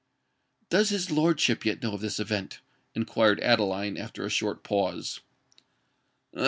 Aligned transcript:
"Does 0.71 0.89
his 0.89 1.11
lordship 1.11 1.63
yet 1.63 1.83
know 1.83 1.93
of 1.93 2.01
this 2.01 2.19
event?" 2.19 2.61
inquired 2.95 3.39
Adeline, 3.41 3.97
after 3.97 4.25
a 4.25 4.31
short 4.31 4.63
pause. 4.63 5.19